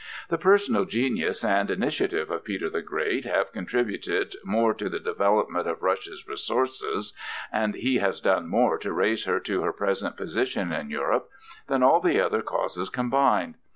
[0.29, 5.67] The personal genius and initiative of Peter the Great have contributed more to the development
[5.67, 7.13] of Russia's resources,
[7.51, 11.29] and he has done more to raise her to her present position in Europe
[11.67, 13.57] than all other causes combined.